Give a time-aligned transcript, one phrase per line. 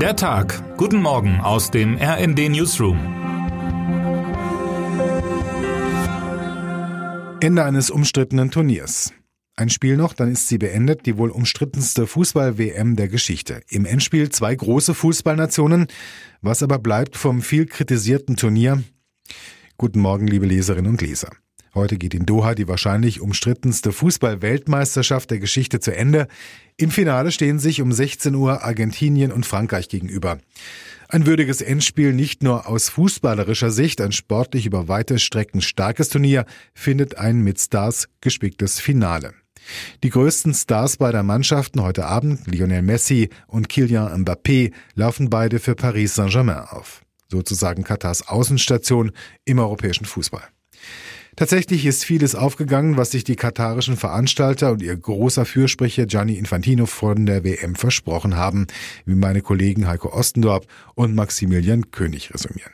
[0.00, 0.76] Der Tag.
[0.76, 2.98] Guten Morgen aus dem RND Newsroom.
[7.40, 9.14] Ende eines umstrittenen Turniers.
[9.56, 13.62] Ein Spiel noch, dann ist sie beendet, die wohl umstrittenste Fußball-WM der Geschichte.
[13.70, 15.86] Im Endspiel zwei große Fußballnationen.
[16.42, 18.82] Was aber bleibt vom viel kritisierten Turnier?
[19.78, 21.30] Guten Morgen, liebe Leserinnen und Leser.
[21.74, 26.26] Heute geht in Doha die wahrscheinlich umstrittenste Fußball-Weltmeisterschaft der Geschichte zu Ende.
[26.78, 30.36] Im Finale stehen sich um 16 Uhr Argentinien und Frankreich gegenüber.
[31.08, 36.44] Ein würdiges Endspiel nicht nur aus fußballerischer Sicht, ein sportlich über weite Strecken starkes Turnier,
[36.74, 39.32] findet ein mit Stars gespicktes Finale.
[40.02, 45.76] Die größten Stars beider Mannschaften heute Abend, Lionel Messi und Kylian Mbappé, laufen beide für
[45.76, 47.00] Paris Saint-Germain auf.
[47.30, 49.12] Sozusagen Katars Außenstation
[49.46, 50.46] im europäischen Fußball.
[51.36, 56.86] Tatsächlich ist vieles aufgegangen, was sich die katarischen Veranstalter und ihr großer Fürsprecher Gianni Infantino
[56.86, 58.66] von der WM versprochen haben,
[59.04, 62.72] wie meine Kollegen Heiko Ostendorp und Maximilian König resümieren.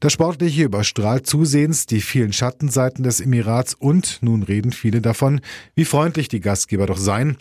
[0.00, 5.42] Das Sportliche überstrahlt zusehends die vielen Schattenseiten des Emirats und, nun reden viele davon,
[5.74, 7.36] wie freundlich die Gastgeber doch seien.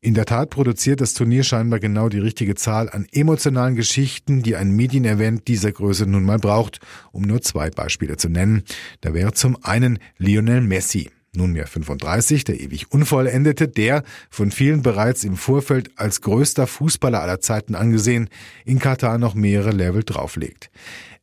[0.00, 4.54] In der Tat produziert das Turnier scheinbar genau die richtige Zahl an emotionalen Geschichten, die
[4.54, 6.78] ein Medienevent dieser Größe nun mal braucht,
[7.10, 8.62] um nur zwei Beispiele zu nennen.
[9.00, 15.24] Da wäre zum einen Lionel Messi nunmehr 35, der ewig Unvollendete, der, von vielen bereits
[15.24, 18.28] im Vorfeld als größter Fußballer aller Zeiten angesehen,
[18.64, 20.70] in Katar noch mehrere Level drauflegt.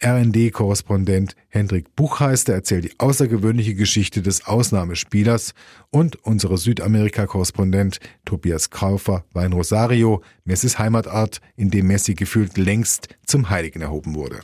[0.04, 5.54] RND-Korrespondent Hendrik Buchheister erzählt die außergewöhnliche Geschichte des Ausnahmespielers
[5.90, 13.10] und unsere Südamerika-Korrespondent Tobias Kaufer war in Rosario, Messis Heimatort, in dem Messi gefühlt längst
[13.26, 14.42] zum Heiligen erhoben wurde.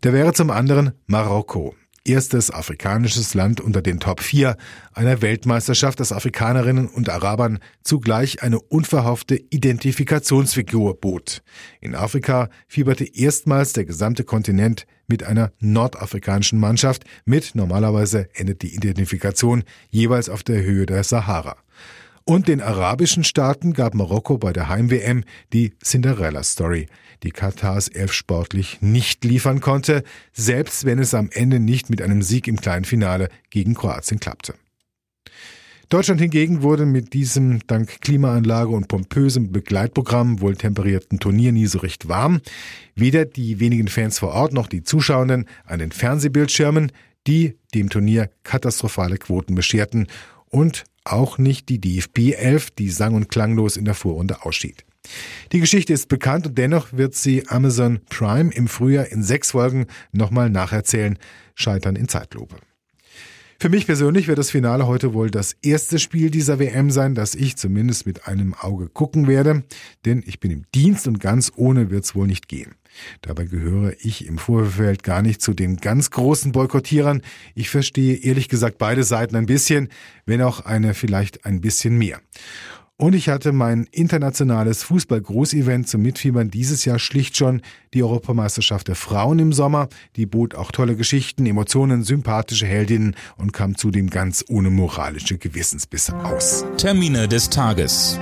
[0.00, 1.74] Da wäre zum anderen Marokko,
[2.08, 4.56] erstes afrikanisches Land unter den Top 4
[4.94, 11.42] einer Weltmeisterschaft, das Afrikanerinnen und Arabern zugleich eine unverhoffte Identifikationsfigur bot.
[11.80, 18.74] In Afrika fieberte erstmals der gesamte Kontinent mit einer nordafrikanischen Mannschaft mit, normalerweise endet die
[18.74, 21.56] Identifikation jeweils auf der Höhe der Sahara.
[22.28, 25.24] Und den arabischen Staaten gab Marokko bei der Heim-WM
[25.54, 26.88] die Cinderella-Story,
[27.22, 30.02] die Katars Elf sportlich nicht liefern konnte,
[30.34, 34.52] selbst wenn es am Ende nicht mit einem Sieg im kleinen Finale gegen Kroatien klappte.
[35.88, 41.78] Deutschland hingegen wurde mit diesem dank Klimaanlage und pompösem Begleitprogramm wohl temperierten Turnier nie so
[41.78, 42.42] recht warm.
[42.94, 46.92] Weder die wenigen Fans vor Ort noch die Zuschauenden an den Fernsehbildschirmen,
[47.26, 50.08] die dem Turnier katastrophale Quoten bescherten
[50.50, 54.84] und auch nicht die DFB 11, die sang- und klanglos in der Vorrunde ausschied.
[55.52, 59.86] Die Geschichte ist bekannt und dennoch wird sie Amazon Prime im Frühjahr in sechs Folgen
[60.12, 61.18] nochmal nacherzählen.
[61.54, 62.56] Scheitern in Zeitlupe.
[63.60, 67.34] Für mich persönlich wird das Finale heute wohl das erste Spiel dieser WM sein, das
[67.34, 69.64] ich zumindest mit einem Auge gucken werde,
[70.04, 72.76] denn ich bin im Dienst und ganz ohne wird's wohl nicht gehen.
[73.20, 77.22] Dabei gehöre ich im Vorfeld gar nicht zu den ganz großen Boykottierern.
[77.56, 79.88] Ich verstehe ehrlich gesagt beide Seiten ein bisschen,
[80.24, 82.20] wenn auch eine vielleicht ein bisschen mehr.
[83.00, 87.62] Und ich hatte mein internationales Fußball-Großevent zum Mitfiebern dieses Jahr schlicht schon
[87.94, 89.88] die Europameisterschaft der Frauen im Sommer.
[90.16, 96.12] Die bot auch tolle Geschichten, Emotionen, sympathische Heldinnen und kam zudem ganz ohne moralische Gewissensbisse
[96.24, 96.64] aus.
[96.76, 98.18] Termine des Tages.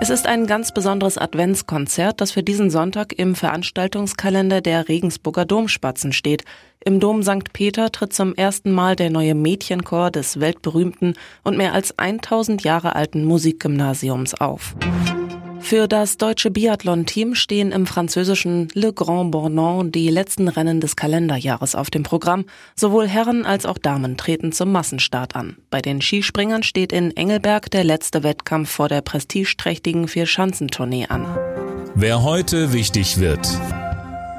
[0.00, 6.12] Es ist ein ganz besonderes Adventskonzert, das für diesen Sonntag im Veranstaltungskalender der Regensburger Domspatzen
[6.12, 6.44] steht.
[6.84, 7.52] Im Dom St.
[7.52, 12.94] Peter tritt zum ersten Mal der neue Mädchenchor des weltberühmten und mehr als 1000 Jahre
[12.94, 14.76] alten Musikgymnasiums auf.
[15.68, 21.74] Für das deutsche Biathlon-Team stehen im französischen Le Grand Bornand die letzten Rennen des Kalenderjahres
[21.74, 22.46] auf dem Programm.
[22.74, 25.58] Sowohl Herren als auch Damen treten zum Massenstart an.
[25.68, 31.26] Bei den Skispringern steht in Engelberg der letzte Wettkampf vor der prestigeträchtigen Vier-Schanzentournee an.
[31.94, 33.46] Wer heute wichtig wird.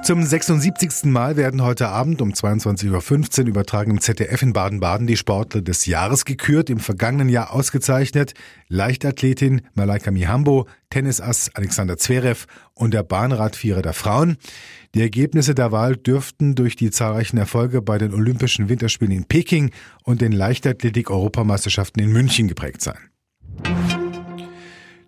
[0.01, 1.05] Zum 76.
[1.05, 5.85] Mal werden heute Abend um 22.15 Uhr übertragen im ZDF in Baden-Baden die Sportler des
[5.85, 8.33] Jahres gekürt, im vergangenen Jahr ausgezeichnet
[8.69, 14.37] Leichtathletin Malaika Mihambo, Tennisass Alexander Zverev und der Bahnradvierer der Frauen.
[14.95, 19.69] Die Ergebnisse der Wahl dürften durch die zahlreichen Erfolge bei den Olympischen Winterspielen in Peking
[20.03, 22.97] und den Leichtathletik-Europameisterschaften in München geprägt sein.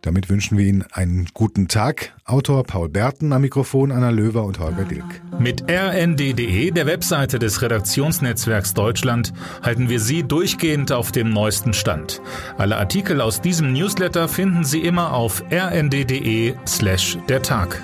[0.02, 2.14] Damit wünschen wir Ihnen einen guten Tag.
[2.26, 5.22] Autor Paul Berten am Mikrofon, Anna Löwer und Holger Dilk.
[5.40, 9.32] Mit rnd.de, der Webseite des Redaktionsnetzwerks Deutschland,
[9.62, 12.22] halten wir Sie durchgehend auf dem neuesten Stand.
[12.58, 17.82] Alle Artikel aus diesem Newsletter finden Sie immer auf rnd.de slash der Tag.